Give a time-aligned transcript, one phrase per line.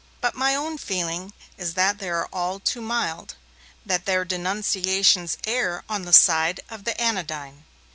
[0.19, 3.35] But my own feeling is that they are all too mild,
[3.85, 7.65] that their denunciations err on the side of the anodyne.